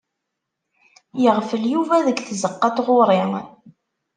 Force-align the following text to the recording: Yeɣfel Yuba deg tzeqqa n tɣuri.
Yeɣfel 1.23 1.63
Yuba 1.71 2.05
deg 2.07 2.17
tzeqqa 2.21 2.69
n 2.71 2.73
tɣuri. 2.75 3.21